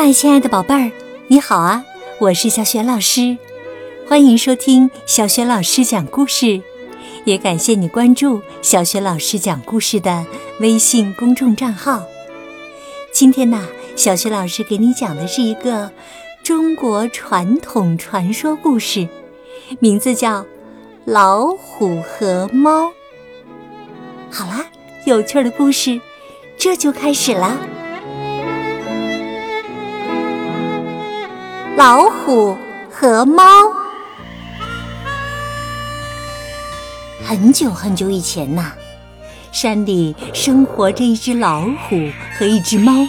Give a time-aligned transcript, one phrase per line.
[0.00, 0.92] 嗨，亲爱的宝贝儿，
[1.26, 1.84] 你好啊！
[2.20, 3.36] 我是小雪老师，
[4.06, 6.62] 欢迎收听小雪老师讲故事，
[7.24, 10.24] 也感谢你关注小雪老师讲故事的
[10.60, 12.04] 微信公众账号。
[13.10, 13.66] 今天呢，
[13.96, 15.90] 小雪老师给你讲的是一个
[16.44, 19.08] 中国传统传说故事，
[19.80, 20.42] 名字叫
[21.06, 22.86] 《老虎和猫》。
[24.30, 24.64] 好啦，
[25.06, 26.00] 有趣的故事
[26.56, 27.58] 这就开始了。
[31.78, 32.56] 老虎
[32.90, 33.44] 和猫。
[37.24, 38.72] 很久很久以前呐，
[39.52, 41.96] 山里生活着一只老虎
[42.36, 43.06] 和一只猫。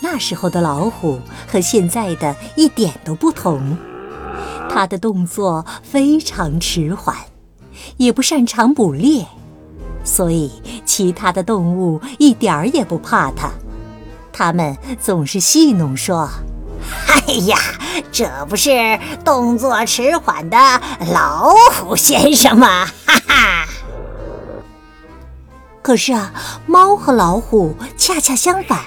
[0.00, 3.76] 那时候的老虎和现在的一点都不同，
[4.70, 7.14] 它的动作非常迟缓，
[7.98, 9.26] 也不擅长捕猎，
[10.02, 10.50] 所以
[10.86, 13.50] 其他的动物一点儿也不怕它。
[14.32, 16.26] 它们总是戏弄说。
[17.26, 17.56] 哎呀，
[18.12, 18.70] 这不是
[19.24, 20.56] 动作迟缓的
[21.12, 22.86] 老虎先生吗？
[23.06, 23.68] 哈哈！
[25.80, 26.32] 可是啊，
[26.66, 28.80] 猫和老虎恰恰相反，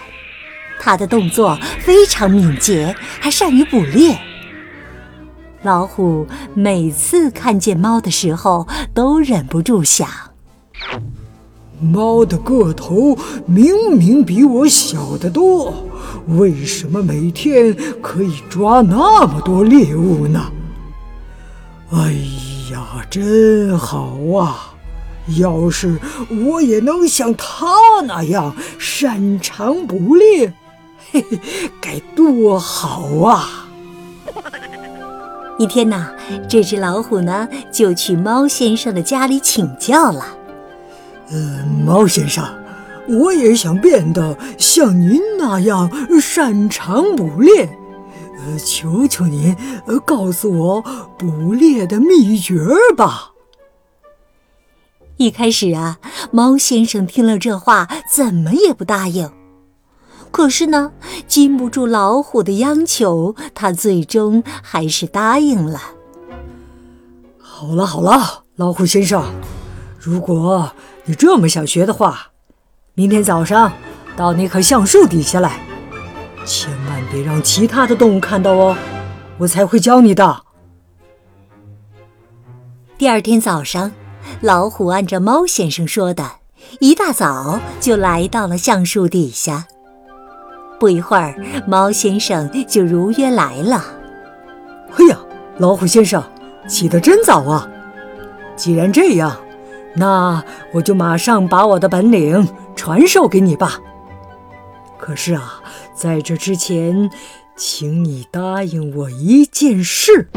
[0.80, 4.20] 它的动作非常敏捷，还善于捕猎。
[5.64, 10.08] 老虎每次看见猫的时候，都忍不住想：
[11.80, 15.74] 猫的个头明明比我小得多。
[16.28, 20.52] 为什么每天可以抓那么多猎物呢？
[21.92, 22.14] 哎
[22.72, 24.68] 呀，真好啊！
[25.38, 26.00] 要是
[26.48, 27.68] 我也能像他
[28.06, 30.54] 那样擅长捕猎，
[31.12, 31.40] 嘿嘿，
[31.82, 33.68] 该多好啊！
[35.60, 36.12] 一天呐，
[36.50, 40.26] 这只老虎呢就去猫先生的家里请教了。
[41.30, 42.44] 呃，猫先生。
[43.12, 45.90] 我也想变得像您那样
[46.22, 47.66] 擅长捕猎，
[48.38, 50.82] 呃，求求您，呃，告诉我
[51.18, 52.58] 捕猎的秘诀
[52.96, 53.32] 吧。
[55.18, 56.00] 一开始啊，
[56.32, 59.30] 猫先生听了这话，怎么也不答应。
[60.32, 60.94] 可是呢，
[61.28, 65.82] 禁不住老虎的央求，他最终还是答应了。
[67.38, 69.24] 好了好了，老虎先生，
[70.00, 70.72] 如果
[71.04, 72.31] 你这么想学的话。
[73.02, 73.74] 明天早上
[74.16, 75.60] 到那棵橡树底下来，
[76.46, 78.78] 千万别让其他的动物看到哦，
[79.40, 80.44] 我才会教你的。
[83.00, 83.92] 第二天早上，
[84.42, 86.24] 老虎按照猫先生说的，
[86.80, 89.66] 一大早就来到了橡树底下。
[90.80, 91.34] 不一会儿，
[91.66, 93.84] 猫先生就如约来了。
[95.00, 95.18] 哎呀，
[95.58, 96.24] 老虎先生
[96.68, 97.68] 起得真早啊！
[98.56, 99.36] 既然这样，
[99.96, 102.48] 那我就马上把我的本领。
[102.76, 103.80] 传授给你吧。
[105.00, 105.62] 可是啊，
[105.96, 107.10] 在这之前，
[107.56, 110.30] 请你答应我一件事。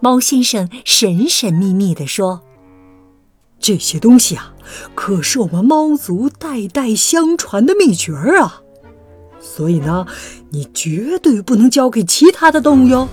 [0.00, 2.42] 猫先生神神秘秘地说
[3.60, 4.54] ：“这些东西啊，
[4.94, 8.62] 可是我们猫族代代相传的秘诀啊，
[9.40, 10.06] 所以呢，
[10.50, 13.08] 你绝对不能交给其他的动物哟。”“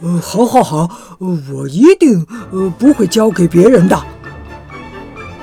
[0.00, 4.00] 呃，好，好，好，我一定呃不会交给别人的。”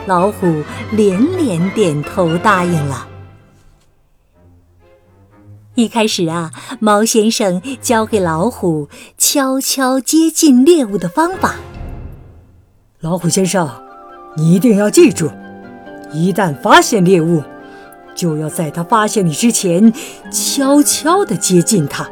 [0.05, 3.07] 老虎连连点头答应了。
[5.73, 11.55] 一开始啊，猫先生教给老虎悄悄接近猎物的方法。
[12.99, 13.67] 老虎先生，
[14.37, 15.31] 你一定要记住，
[16.13, 17.43] 一旦发现猎物，
[18.15, 19.91] 就要在它发现你之前，
[20.31, 22.07] 悄悄地接近它。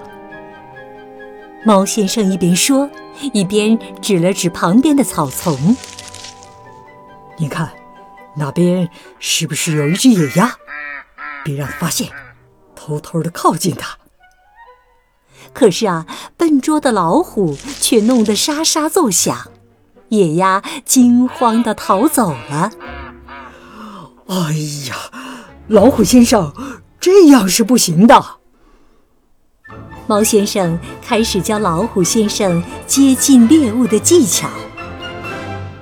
[1.63, 2.89] 猫先生一边说，
[3.31, 5.77] 一边指了指旁边的草丛。
[7.37, 7.69] 你看。
[8.35, 8.89] 那边
[9.19, 10.55] 是不是有一只野鸭？
[11.43, 12.09] 别让它发现，
[12.75, 13.97] 偷偷的靠近它。
[15.53, 19.51] 可是啊，笨拙的老虎却弄得沙沙作响，
[20.09, 22.71] 野鸭惊慌的逃走了。
[24.27, 24.53] 哎
[24.87, 24.95] 呀，
[25.67, 26.53] 老虎先生，
[26.99, 28.39] 这样是不行的。
[30.07, 34.49] 猫先生开始教老虎先生接近猎物的技巧，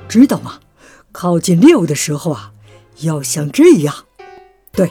[0.08, 0.60] 知道吗？
[1.12, 2.52] 靠近猎物的时候啊，
[3.02, 3.94] 要像这样，
[4.72, 4.90] 对，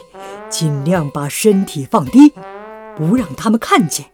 [0.49, 2.33] 尽量把身体放低，
[2.95, 4.05] 不让他们看见。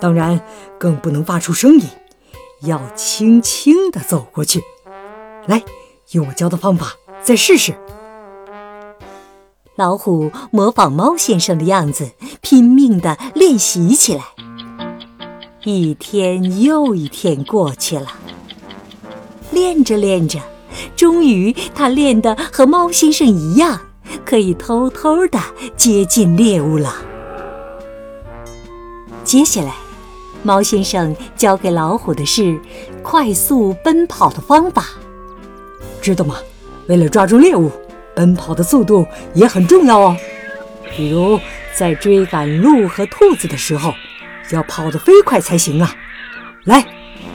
[0.00, 0.40] 当然，
[0.78, 1.86] 更不能发出声音，
[2.62, 4.62] 要轻轻地走过去。
[5.46, 5.62] 来，
[6.12, 7.74] 用我教的方法再试试。
[9.76, 14.24] 老虎模仿猫先生的样子，拼命地练习起来。
[15.64, 18.08] 一天又一天过去了，
[19.50, 20.40] 练着练着。
[20.96, 23.80] 终于，他练得和猫先生一样，
[24.24, 25.38] 可以偷偷地
[25.76, 26.94] 接近猎物了。
[29.22, 29.74] 接下来，
[30.42, 32.60] 猫先生教给老虎的是
[33.02, 34.84] 快速奔跑的方法，
[36.02, 36.36] 知道吗？
[36.86, 37.70] 为了抓住猎物，
[38.14, 40.16] 奔跑的速度也很重要哦。
[40.94, 41.40] 比如
[41.74, 43.94] 在追赶鹿和兔子的时候，
[44.50, 45.96] 要跑得飞快才行啊！
[46.64, 46.86] 来，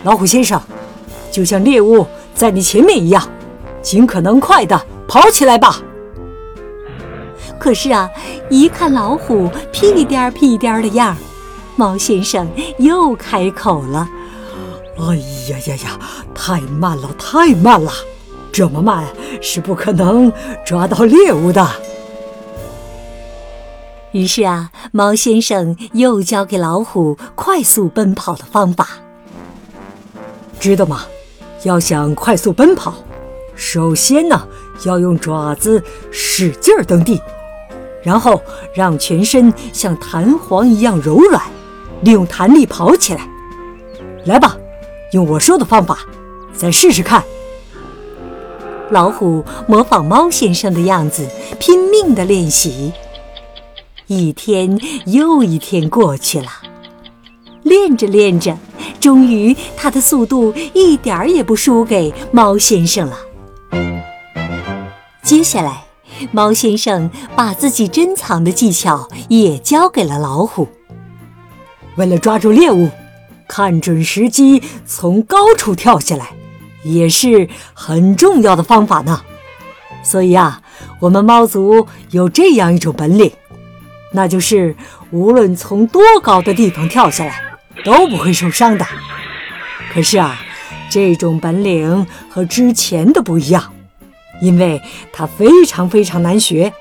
[0.03, 0.61] 老虎先生，
[1.31, 2.05] 就像猎物
[2.39, 3.21] 在你前面一样，
[3.81, 5.81] 尽可能快的跑起来吧。
[7.59, 8.09] 可是啊，
[8.49, 11.17] 一看老虎屁颠儿屁颠儿的样儿，
[11.75, 12.47] 猫先生
[12.77, 14.07] 又开口了
[14.97, 15.17] ：“哎
[15.49, 15.99] 呀呀呀，
[16.33, 17.91] 太慢了，太慢了！
[18.53, 19.03] 这么慢
[19.41, 20.31] 是不可能
[20.65, 21.69] 抓到猎物的。”
[24.13, 28.87] 于是啊，猫先生又教给老虎快速奔跑的方法，
[30.57, 31.01] 知道吗？
[31.63, 32.93] 要想快速奔跑，
[33.55, 34.47] 首先呢，
[34.85, 37.21] 要用爪子使劲儿蹬地，
[38.01, 38.41] 然后
[38.73, 41.41] 让全身像弹簧一样柔软，
[42.01, 43.27] 利用弹力跑起来。
[44.25, 44.57] 来吧，
[45.11, 45.99] 用我说的方法，
[46.53, 47.23] 再试试看。
[48.89, 51.27] 老虎模仿猫先生的样子，
[51.59, 52.93] 拼命地练习。
[54.07, 56.47] 一天又一天过去了，
[57.61, 58.57] 练着练着，
[58.99, 63.17] 终于他的速度一点儿也不输给猫先生了。
[65.23, 65.83] 接下来，
[66.31, 70.67] 猫先生把自己珍藏的技巧也教给了老虎。
[71.95, 72.89] 为了抓住猎物，
[73.47, 76.29] 看准时机从高处跳下来，
[76.83, 79.21] 也是很重要的方法呢。
[80.01, 80.61] 所以啊，
[80.99, 83.31] 我们猫族有这样一种本领。
[84.11, 84.75] 那就是
[85.11, 87.43] 无论从多高的地方跳下来，
[87.83, 88.85] 都不会受伤的。
[89.93, 90.37] 可是啊，
[90.89, 93.71] 这种本领和之前的不一样，
[94.41, 94.81] 因为
[95.11, 96.73] 它非常非常难学。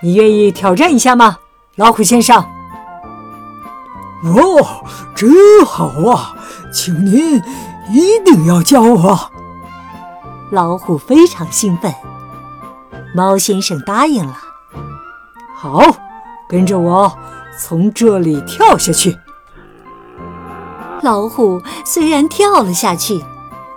[0.00, 1.38] 你愿意挑战一下吗，
[1.76, 2.44] 老虎先生？
[4.24, 4.84] 哦，
[5.14, 5.30] 真
[5.64, 6.36] 好啊，
[6.72, 7.36] 请您
[7.90, 9.30] 一定要教我。
[10.50, 11.94] 老虎非常兴奋，
[13.14, 14.36] 猫先生答应了。
[15.56, 15.82] 好。
[16.48, 17.12] 跟着我
[17.60, 19.18] 从这里跳下去。
[21.06, 23.24] 老虎虽然跳了下去，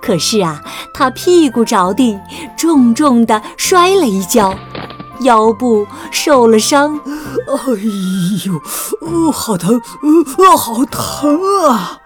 [0.02, 0.64] 可是啊，
[0.96, 2.20] 它屁股着地，
[2.58, 4.56] 重重的摔了一跤，
[5.22, 7.00] 腰部受了伤。
[7.48, 7.54] 哎
[8.48, 8.56] 呦，
[9.02, 9.80] 哦，好疼，
[10.40, 12.00] 呃，好疼啊！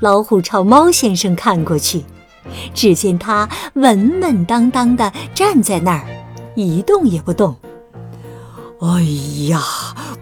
[0.00, 2.04] 老虎朝猫先生看过去，
[2.72, 6.06] 只见他稳稳当当的站在那儿，
[6.54, 7.56] 一动也不动。
[8.80, 9.02] 哎
[9.48, 9.60] 呀，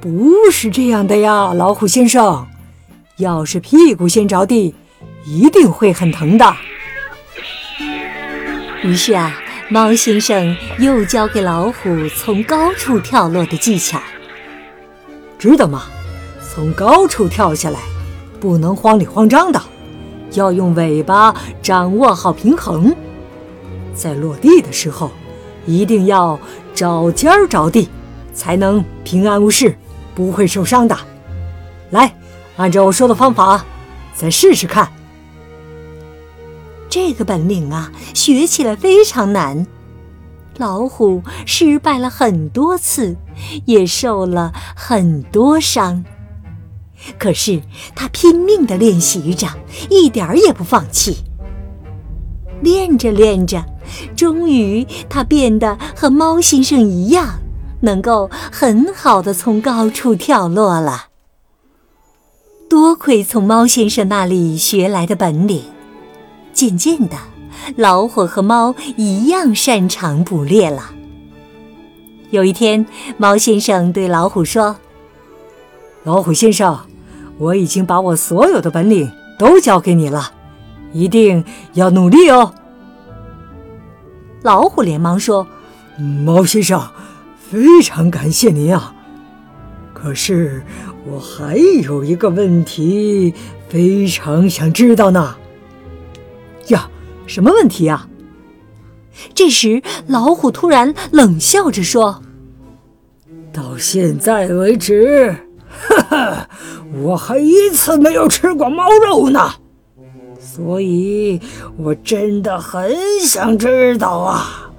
[0.00, 2.46] 不是这样的呀，老虎先生，
[3.18, 4.74] 要是屁股先着地，
[5.24, 6.54] 一定会很疼的。
[8.82, 9.36] 于是啊，
[9.68, 14.00] 猫先生又教给老虎从高处跳落的技巧，
[15.38, 15.82] 知道吗？
[16.40, 17.80] 从高处跳下来，
[18.40, 19.60] 不能慌里慌张的，
[20.34, 22.94] 要用尾巴掌握好平衡，
[23.94, 25.10] 在落地的时候，
[25.66, 26.38] 一定要
[26.74, 27.88] 找尖儿着地。
[28.32, 29.76] 才能平安无事，
[30.14, 30.96] 不会受伤的。
[31.90, 32.14] 来，
[32.58, 33.64] 按照我说的方法，
[34.14, 34.92] 再试试看。
[36.90, 39.66] 这个本领啊，学起来非常难。
[40.56, 43.16] 老虎失败了很多次，
[43.64, 46.04] 也受了很多伤。
[47.16, 47.62] 可是
[47.94, 49.46] 他拼命的练习着，
[49.88, 51.18] 一点儿也不放弃。
[52.60, 53.64] 练着练着，
[54.16, 57.38] 终于他变得和猫先生一样。
[57.80, 61.07] 能够很好的从高处跳落了，
[62.68, 65.62] 多亏从猫先生那里学来的本领。
[66.52, 67.16] 渐渐的，
[67.76, 70.90] 老虎和猫一样擅长捕猎了。
[72.30, 72.84] 有一天，
[73.16, 74.76] 猫先生对老虎说
[76.04, 76.78] ：“老虎先生，
[77.38, 80.32] 我已经把我所有的本领都教给你了，
[80.92, 81.44] 一定
[81.74, 82.52] 要努力哦。”
[84.42, 85.46] 老虎连忙说
[86.24, 86.86] ：“猫先生。”
[87.50, 88.94] 非常感谢您啊！
[89.94, 90.62] 可是
[91.10, 93.32] 我还有一个问题，
[93.68, 95.36] 非常想知道呢。
[96.68, 96.88] 呀，
[97.26, 98.06] 什么问题呀？
[99.34, 102.22] 这时，老虎突然冷笑着说
[103.52, 105.34] ：“到现在为止，
[105.88, 106.48] 哈哈，
[107.02, 109.54] 我还一次没有吃过猫肉呢，
[110.38, 111.40] 所以
[111.78, 114.70] 我真的很想知道啊。”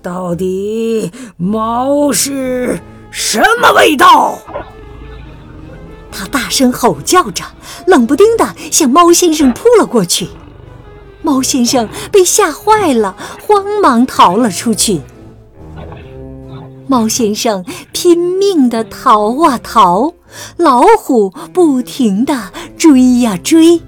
[0.00, 2.78] 到底猫是
[3.10, 4.38] 什么味道？
[6.26, 7.44] 大声吼叫着，
[7.86, 10.28] 冷不丁的向猫先生扑了过去。
[11.22, 13.16] 猫先生被吓坏了，
[13.46, 15.00] 慌忙逃了出去。
[16.86, 20.12] 猫先生拼命的逃啊逃，
[20.58, 23.80] 老虎不停地追呀追。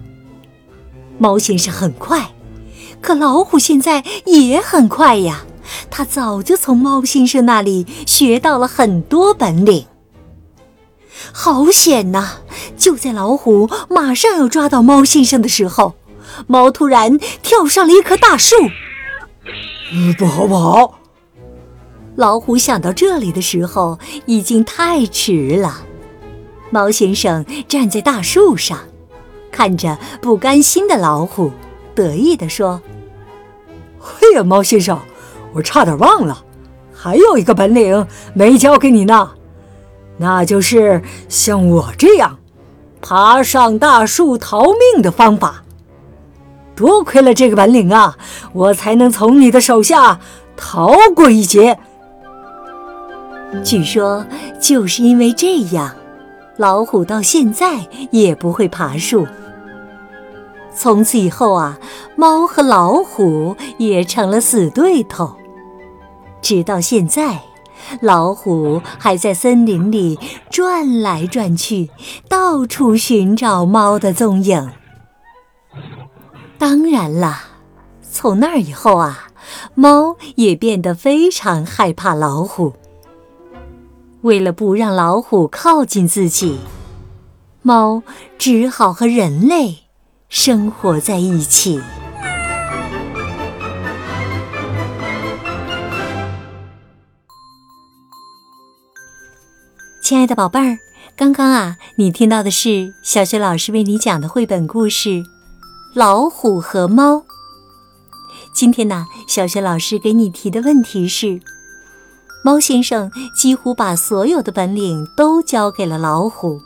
[1.18, 2.30] 猫先生很快，
[3.02, 5.44] 可老虎现在也很快呀。
[5.90, 9.84] 他早就从猫先生那里学到了很多本领。
[11.32, 12.38] 好险呐！
[12.76, 15.94] 就在老虎马上要抓到猫先生的时候，
[16.46, 18.56] 猫突然跳上了一棵大树。
[20.18, 20.98] 不好，不好！
[22.16, 25.82] 老虎想到这里的时候，已经太迟了。
[26.70, 28.80] 猫先生站在大树上，
[29.52, 31.52] 看着不甘心的老虎，
[31.94, 32.80] 得意地说
[34.00, 34.98] ：“嘿呀，猫先生，
[35.52, 36.42] 我差点忘了，
[36.92, 39.30] 还有一个本领没教给你呢。”
[40.18, 42.38] 那就是像我这样
[43.00, 45.62] 爬上大树逃命的方法。
[46.74, 48.16] 多亏了这个本领啊，
[48.52, 50.20] 我才能从你的手下
[50.56, 51.78] 逃过一劫。
[53.64, 54.26] 据说
[54.60, 55.94] 就是因为这样，
[56.58, 59.26] 老虎到现在也不会爬树。
[60.74, 61.78] 从此以后啊，
[62.16, 65.34] 猫和老虎也成了死对头，
[66.42, 67.40] 直到现在。
[68.00, 70.18] 老虎还在森林里
[70.50, 71.90] 转来转去，
[72.28, 74.70] 到处寻找猫的踪影。
[76.58, 77.38] 当然了，
[78.02, 79.28] 从那以后啊，
[79.74, 82.72] 猫也变得非常害怕老虎。
[84.22, 86.58] 为了不让老虎靠近自己，
[87.62, 88.02] 猫
[88.38, 89.84] 只好和人类
[90.28, 91.80] 生活在一起。
[100.08, 100.78] 亲爱的宝贝儿，
[101.16, 105.08] 刚刚啊，你听到的是小雪老师为你讲的绘本故事
[105.94, 107.14] 《老虎和猫》。
[108.54, 111.40] 今天呢，小雪老师给你提的问题是：
[112.44, 116.60] 猫先生几乎把所有的本领都教给了老虎，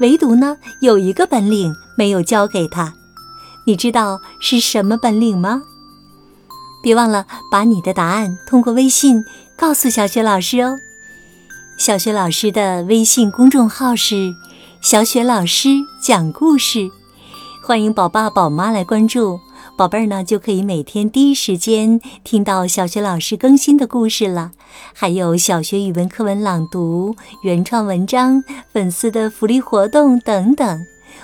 [0.00, 2.92] 唯独呢有一个本领没有教给他，
[3.64, 5.62] 你知道是什么本领吗？
[6.82, 9.24] 别忘了把你的答案通过微信
[9.56, 10.76] 告诉小雪老师哦。
[11.80, 14.36] 小雪老师的微信公众号是
[14.84, 16.90] “小雪老师讲故事”，
[17.66, 19.40] 欢迎宝爸宝妈来关注，
[19.78, 24.50] 宝贝儿呢就可以每天第一时间听到小雪老师更新的故事了。
[24.92, 28.44] 还有小学语文课文朗读、原创文章、
[28.74, 30.78] 粉丝的福利活动等等。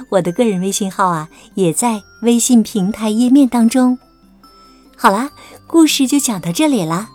[0.08, 3.98] 我的个人微信号啊，也在微信平台页面当中。
[4.96, 5.28] 好啦，
[5.66, 7.10] 故事就讲到这里了，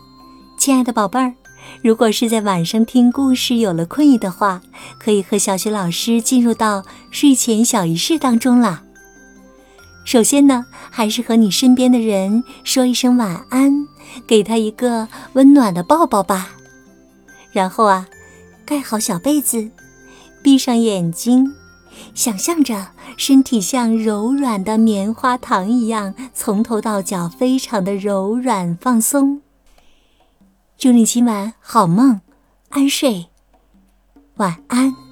[0.60, 1.34] 亲爱的宝贝儿。
[1.82, 4.62] 如果是在晚上听故事有了困意的话，
[5.00, 8.84] 可以和小雪老师进入到睡前小仪式当中啦。
[10.04, 13.88] 首先呢，还是和你身边的人说一声晚安，
[14.28, 16.50] 给他一个温暖的抱抱吧。
[17.52, 18.08] 然后啊，
[18.66, 19.70] 盖好小被子，
[20.44, 21.54] 闭上眼睛，
[22.14, 22.88] 想象着
[23.18, 29.42] 身体像柔软的棉花糖一样，从头到脚非常的柔软放松。
[30.82, 32.22] 祝你今晚好梦，
[32.70, 33.28] 安睡，
[34.38, 35.11] 晚安。